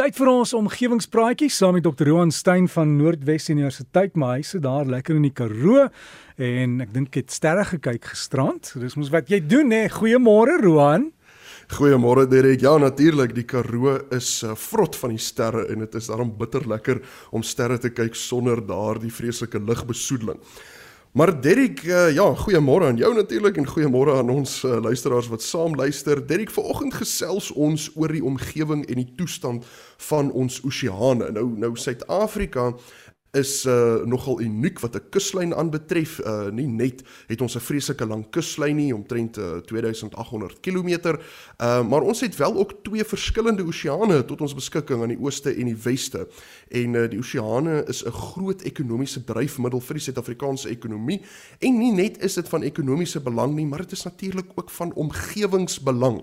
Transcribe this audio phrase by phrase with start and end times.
[0.00, 2.08] tyd vir ons omgewingspraatjie saam met Dr.
[2.08, 5.82] Johan Stein van Noordwes Universiteit, maar hy sit daar lekker in die Karoo
[6.40, 8.70] en ek dink het sterre gekyk gisterand.
[8.80, 9.82] Dis mos wat jy doen hè.
[9.92, 11.10] Goeiemôre Roan.
[11.74, 12.64] Goeiemôre Derek.
[12.64, 16.64] Ja, natuurlik, die Karoo is uh, vrot van die sterre en dit is daarom bitter
[16.70, 17.02] lekker
[17.36, 20.40] om sterre te kyk sonder daardie vreeslike ligbesoedeling.
[21.12, 25.42] Maar Derek, uh, ja, goeiemôre aan jou natuurlik en goeiemôre aan ons uh, luisteraars wat
[25.42, 26.26] saam luister.
[26.26, 29.66] Derek, vanoggend gesels ons oor die omgewing en die toestand
[30.06, 31.32] van ons oseane.
[31.34, 32.68] Nou nou Suid-Afrika
[33.32, 36.18] is uh nogal uniek wat 'n kuslyn aanbetref.
[36.18, 40.88] Uh nie net het ons 'n vreeslike lang kuslyn nie, omtrent uh, 2800 km,
[41.60, 45.54] uh maar ons het wel ook twee verskillende oseane tot ons beskikking aan die ooste
[45.54, 46.28] en die weste.
[46.68, 51.22] En uh die oseane is 'n groot ekonomiese dryfmiddel vir die Suid-Afrikaanse ekonomie
[51.58, 54.92] en nie net is dit van ekonomiese belang nie, maar dit is natuurlik ook van
[54.92, 56.22] omgewingsbelang.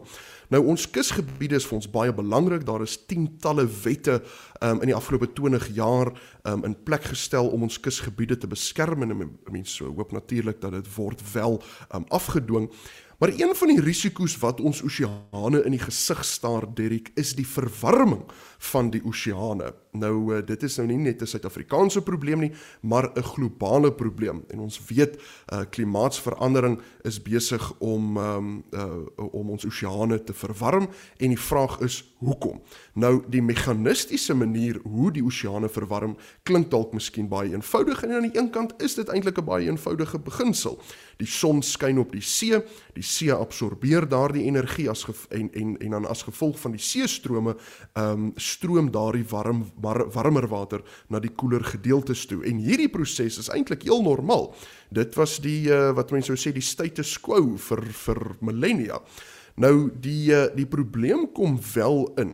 [0.53, 2.63] Nou ons kusgebiede is vir ons baie belangrik.
[2.67, 4.21] Daar is tientalle wette
[4.61, 6.13] um, in die afgelope 20 jaar
[6.47, 9.16] um, in plek gestel om ons kusgebiede te beskerm en
[9.52, 11.59] mense hoop natuurlik dat dit word wel
[11.91, 12.72] um, afgedwing.
[13.17, 17.47] Maar een van die risiko's wat ons oseane in die gesig staar, Derek, is die
[17.47, 18.21] verwarming
[18.69, 19.71] van die oseane.
[19.97, 22.51] Nou uh, dit is nou nie net 'n Suid-Afrikaanse probleem nie,
[22.81, 24.43] maar 'n globale probleem.
[24.47, 25.17] En ons weet
[25.53, 31.79] uh klimaatsverandering is besig om um uh om ons oseane te verwarm en die vraag
[31.79, 32.61] is hoekom.
[32.93, 38.29] Nou die meganistiese manier hoe die oseane verwarm klink dalk miskien baie eenvoudig en aan
[38.29, 40.81] die een kant is dit eintlik 'n baie eenvoudige beginsel.
[41.17, 42.59] Die son skyn op die see,
[42.93, 47.55] die see absorbeer daardie energie as en en en dan as gevolg van die seestrome
[47.97, 52.43] um stroom daardie warm war, warmer water na die koeler gedeeltes toe.
[52.45, 54.53] En hierdie proses is eintlik heel normaal.
[54.93, 59.01] Dit was die uh, wat mense sou sê die status quo vir vir millennia.
[59.58, 62.33] Nou die eh, die probleem kom wel in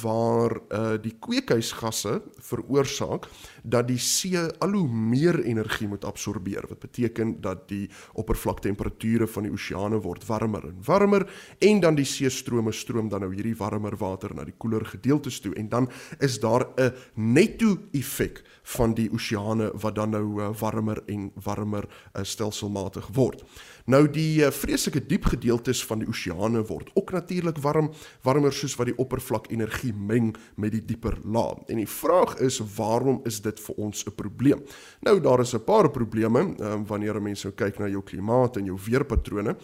[0.00, 2.14] waar uh die kweekhuisgasse
[2.48, 3.26] veroorsaak
[3.62, 9.48] dat die see al hoe meer energie moet absorbeer wat beteken dat die oppervlaktemperature van
[9.48, 11.26] die oseane word warmer en warmer
[11.58, 15.52] en dan die seestrome stroom dan nou hierdie warmer water na die koeler gedeeltes toe
[15.60, 15.90] en dan
[16.20, 21.88] is daar 'n netto effek van die oseane wat dan nou uh, warmer en warmer
[21.88, 23.42] uh, stelselmatig word.
[23.84, 27.90] Nou die uh, vreeslike diep gedeeltes van die oseane word ook natuurlik warm,
[28.22, 31.62] warmer soos wat die oppervlak energie meng met die dieper laag.
[31.68, 34.62] En die vraag is waarom is dit vir ons 'n probleem?
[35.00, 38.64] Nou daar is 'n paar probleme um, wanneer mense nou kyk na jou klimaat en
[38.64, 39.56] jou weerpatrone.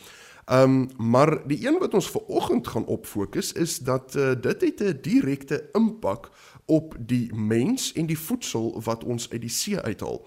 [0.48, 4.32] Ehm um, maar die een wat ons ver oggend gaan op fokus is dat uh,
[4.40, 6.30] dit het 'n direkte impak
[6.64, 10.24] op die mens en die voedsel wat ons uit die see uithaal.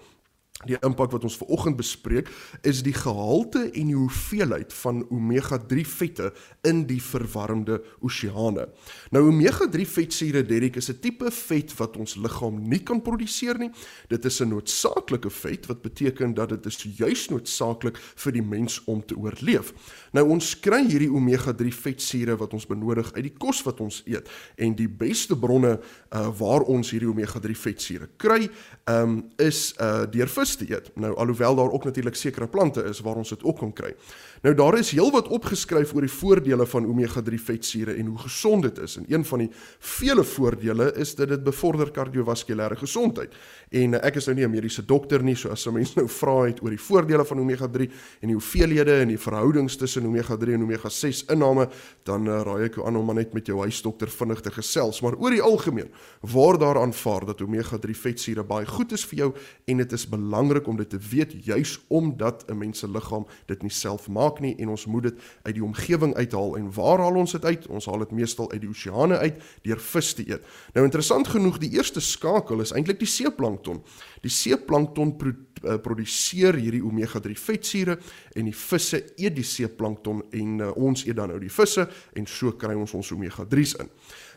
[0.68, 2.28] Die impak wat ons veraloggend bespreek
[2.66, 6.30] is die gehalte en die hoeveelheid van omega-3 vette
[6.68, 8.68] in die verwarmde oseane.
[9.10, 13.70] Nou omega-3 vetsure Derek is 'n tipe vet wat ons liggaam nie kan produseer nie.
[14.08, 18.84] Dit is 'n noodsaaklike vet wat beteken dat dit is juis noodsaaklik vir die mens
[18.84, 19.72] om te oorleef.
[20.12, 24.28] Nou ons kry hierdie omega-3 vetsure wat ons benodig uit die kos wat ons eet
[24.56, 25.80] en die beste bronne
[26.10, 28.48] uh, waar ons hierdie omega-3 vetsure kry,
[28.86, 30.90] um, is uh, deur vis vis te eet.
[30.94, 33.94] Nou alhoewel daar ook natuurlik sekere plante is waar ons dit ook kan kry.
[34.42, 38.78] Nou daar is heelwat opgeskryf oor die voordele van omega-3 vetsure en hoe gesond dit
[38.78, 38.96] is.
[38.96, 43.34] En een van die vele voordele is dat dit bevorder kardiovaskulêre gesondheid.
[43.70, 46.46] En ek is nou nie 'n mediese dokter nie, so as 'n mens nou vra
[46.46, 47.90] het oor die voordele van omega-3
[48.20, 51.68] en die hoeveelhede en die verhoudings tussen omega-3 en omega-6 inname,
[52.02, 55.00] dan uh, raai ek jou aan om maar net met jou huisdokter vinnig te gesels.
[55.00, 55.88] Maar oor die algemeen
[56.20, 59.34] word daar aanvaar dat omega-3 vetsure baie goed is vir jou
[59.66, 63.62] en dit is belangrik om dit te weet juis omdat 'n mens se liggaam dit
[63.62, 67.14] nie self maak nie en ons moet dit uit die omgewing uithaal en waar haal
[67.14, 67.66] ons dit uit?
[67.66, 70.44] Ons haal dit meestal uit die oseane uit deur vis te eet.
[70.74, 73.82] Nou interessant genoeg, die eerste skakel is eintlik die seeplankton.
[74.20, 75.32] Die seeplankton pro
[75.62, 77.98] uh, produseer hierdie omega-3 vetsure
[78.34, 81.86] en die visse eet die seeplankton en uh, ons eet dan nou die visse
[82.18, 83.90] en so kry ons ons omega-3s in.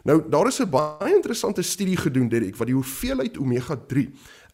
[0.06, 4.10] Nou daar is 'n baie interessante studie gedoen Derek wat die hoeveelheid omega-3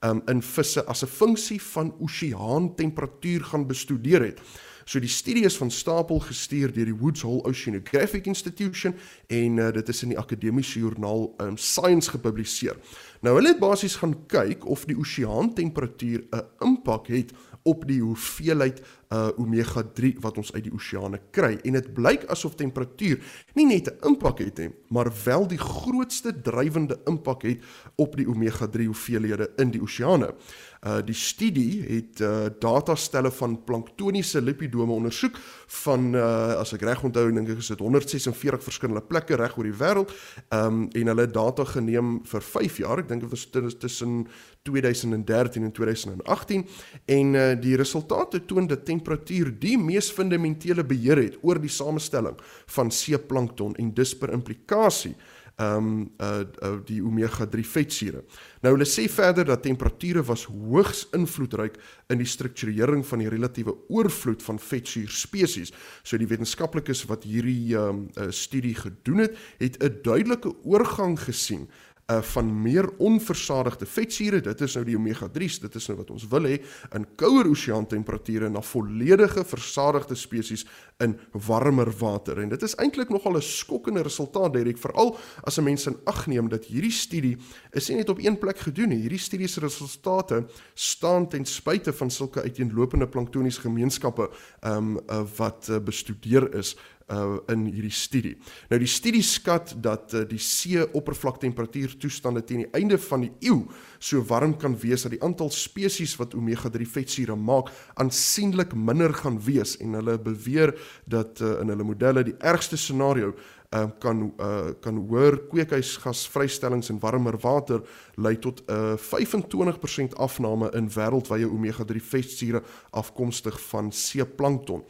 [0.05, 4.39] um, in visse as 'n funksie van oseaan temperatuur gaan bestudeer het.
[4.85, 8.95] So die studie is van stapel gestuur deur die Woods Hole Oceanographic Institution
[9.27, 12.75] en uh, dit is in die akademiese joernaal um, Science gepubliseer.
[13.21, 17.31] Nou hulle het basies gaan kyk of die oseaan temperatuur 'n impak het
[17.63, 22.25] op die hoeveelheid uh omega 3 wat ons uit die oseane kry en dit blyk
[22.31, 23.19] asof temperatuur
[23.55, 27.63] nie net 'n impak het nie, maar wel die grootste drywende impak het
[27.95, 30.33] op die omega 3 hoeveelhede in die oseane.
[30.81, 35.37] Uh die studie het uh datastelle van planktoniese lipidome ondersoek
[35.67, 39.69] van uh as ek reg onthou dink ek is dit 146 verskillende plekke reg oor
[39.69, 40.09] die wêreld.
[40.49, 42.97] Um en hulle het data geneem vir 5 jaar.
[42.97, 43.45] Ek dink dit was
[43.77, 44.25] tussen
[44.63, 46.65] 2013 en 2018
[47.05, 52.37] en uh die resultate toon dat temperatuur die mees fundamentele beheer het oor die samestelling
[52.75, 55.15] van seeplankton en dus per implikasie
[55.61, 58.23] ehm um, uh, uh die omega 3 vetsure.
[58.63, 61.75] Nou hulle sê verder dat temperature was hoogs invloedryk
[62.09, 65.73] in die strukturering van die relatiewe oorvloed van vetsuur spesies.
[66.03, 71.19] So die wetenskaplikes wat hierdie ehm um, uh, studie gedoen het, het 'n duidelike oorgang
[71.19, 71.67] gesien
[72.07, 76.11] uh, van meer onversadigde vetsure, dit is nou die omega 3s, dit is nou wat
[76.11, 76.57] ons wil hê
[76.97, 80.65] in kouer oseaan temperature na volledige versadigde spesies
[81.01, 81.17] in
[81.47, 82.41] warmer water.
[82.41, 86.27] En dit is eintlik nogal 'n skokkende resultaat, Derek, veral as 'n mens in ag
[86.27, 87.37] neem dat hierdie studie
[87.71, 89.01] is nie net op een plek gedoen nie.
[89.01, 94.29] Hierdie studie se resultate staan ten spyte van sulke uiteenlopende planktoniese gemeenskappe
[94.61, 96.75] um, uh, wat uh, bestudeer is
[97.11, 98.35] uh in hierdie studie.
[98.69, 103.31] Nou die studie skat dat uh, die see oppervlaktemperatuur toestande teen die einde van die
[103.51, 103.65] eeu
[103.99, 107.71] so warm kan wees dat die aantal spesies wat omega 3 vetsure maak
[108.01, 110.75] aansienlik minder gaan wees en hulle beweer
[111.05, 113.35] dat uh, in hulle modelle die ergste scenario
[113.75, 117.81] uh, kan uh, kan hoër kweekhuisgasvrystellings in warmer water
[118.15, 124.83] lei tot 'n uh, 25% afname in wêreldwye omega 3 vetsure afkomstig van seeplankton.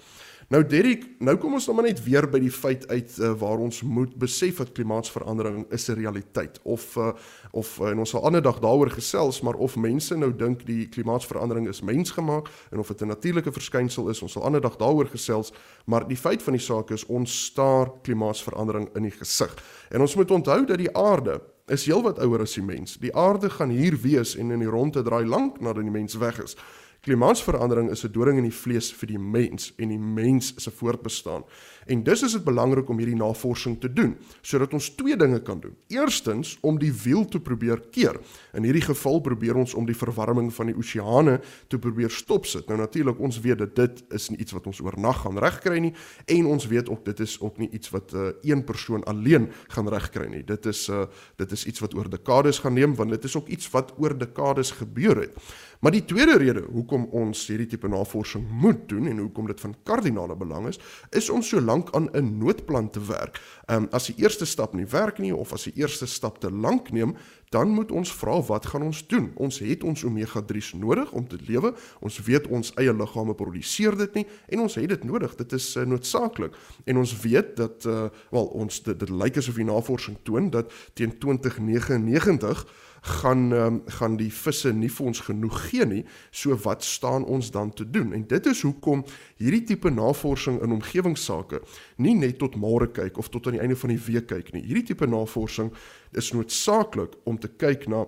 [0.52, 3.62] Nou Derek, nou kom ons nou maar net weer by die feit uit uh, waar
[3.64, 7.14] ons moet besef dat klimaatsverandering is 'n realiteit of uh,
[7.52, 10.90] of uh, en ons sal ander dag daaroor gesels, maar of mense nou dink die
[10.90, 15.08] klimaatsverandering is mensgemaak en of dit 'n natuurlike verskynsel is, ons sal ander dag daaroor
[15.08, 15.54] gesels,
[15.86, 19.56] maar die feit van die saak is ons staar klimaatsverandering in die gesig.
[19.90, 22.98] En ons moet onthou dat die aarde is heelwat ouer as die mens.
[23.00, 26.44] Die aarde gaan hier wees en in die ronde draai lank nadat die mens weg
[26.44, 26.58] is.
[27.02, 31.44] Klimaatsverandering is 'n doring in die vlees vir die mens en die mens se voortbestaan.
[31.86, 35.60] En dus is dit belangrik om hierdie navorsing te doen sodat ons twee dinge kan
[35.60, 35.76] doen.
[35.88, 38.20] Eerstens om die wiel te probeer keer.
[38.54, 42.68] In hierdie geval probeer ons om die verwarming van die oseane te probeer stopsit.
[42.68, 45.94] Nou natuurlik ons weet dat dit is nie iets wat ons oornag gaan regkry nie
[46.26, 49.90] en ons weet ook dit is ook nie iets wat uh, een persoon alleen gaan
[49.90, 50.44] regkry nie.
[50.44, 53.48] Dit is uh, dit is iets wat oor dekades gaan neem want dit is ook
[53.48, 55.34] iets wat oor dekades gebeur het.
[55.82, 59.76] Maar die tweede rede hoekom ons hierdie tipe navorsing moet doen en hoekom dit van
[59.84, 60.80] kardinale belang is,
[61.10, 63.42] is om so lank aan 'n noodplan te werk.
[63.66, 66.52] Ehm um, as die eerste stap nie werk nie of as die eerste stap te
[66.52, 67.16] lank neem,
[67.50, 69.32] dan moet ons vra wat gaan ons doen?
[69.36, 71.74] Ons het ons omega 3s nodig om te lewe.
[72.00, 75.36] Ons weet ons eie liggame produseer dit nie en ons het dit nodig.
[75.36, 76.56] Dit is uh, noodsaaklik.
[76.86, 80.72] En ons weet dat uh wel ons dit, dit lyk asof die navorsing toon dat
[80.94, 82.66] teen 2099
[83.02, 86.04] gaan um, gaan die visse nie vir ons genoeg gee nie.
[86.32, 88.14] So wat staan ons dan te doen?
[88.14, 89.04] En dit is hoekom
[89.42, 91.64] hierdie tipe navorsing in omgewingsake
[91.98, 94.62] nie net tot môre kyk of tot aan die einde van die week kyk nie.
[94.66, 95.74] Hierdie tipe navorsing
[96.14, 98.06] is noodsaaklik om te kyk na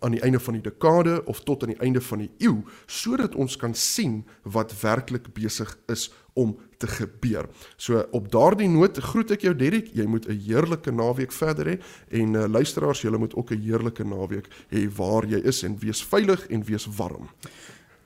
[0.00, 3.34] aan die einde van die dekade of tot aan die einde van die eeu sodat
[3.34, 7.48] ons kan sien wat werklik besig is om te gebeur.
[7.76, 11.76] So op daardie noot groet ek jou Derrick, jy moet 'n heerlike naweek verder hê
[12.10, 16.04] en uh, luisteraars, julle moet ook 'n heerlike naweek hê waar jy is en wees
[16.04, 17.28] veilig en wees warm.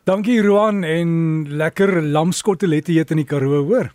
[0.04, 1.10] Dankie Roan en
[1.48, 3.90] lekker lamskotelette eet in die Karoo, hoor.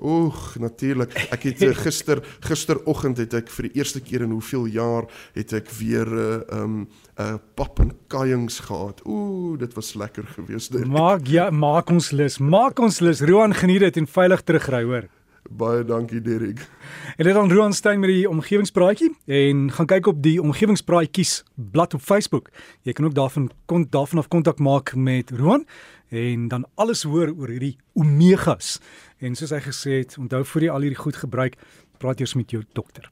[0.00, 1.14] Oeg, natuurlik.
[1.32, 5.54] Ek het uh, gister gisteroggend het ek vir die eerste keer in hoeveel jaar het
[5.56, 9.00] ek weer 'n uh, eh, um 'n uh, pap en kajings gehad.
[9.06, 10.84] Ooh, dit was lekker geweest.
[10.84, 12.38] Maak ja, maak ons lus.
[12.38, 13.20] Maak ons lus.
[13.20, 15.08] Roan geniet dit en veilig terugry, hoor.
[15.50, 16.68] Baie dankie Derek.
[17.16, 21.94] En dit dan Roan Stein met die omgewingspraatjie en gaan kyk op die omgewingspraatjies blad
[21.94, 22.50] op Facebook.
[22.82, 25.66] Jy kan ook daarvan kon daarvan af kontak maak met Roan
[26.08, 28.80] en dan alles hoor oor hierdie omegas.
[29.18, 31.58] En soos hy gesê het, onthou voor jy al hierdie goed gebruik,
[31.98, 33.10] praat eers met jou dokter.